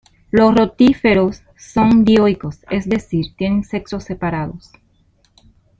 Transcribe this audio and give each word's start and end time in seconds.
Los 0.31 0.55
rotíferos 0.55 1.43
son 1.59 2.03
dioicos, 2.05 2.65
es 2.71 2.89
decir, 2.89 3.35
tienen 3.37 3.63
sexos 3.63 4.03
separados. 4.03 4.71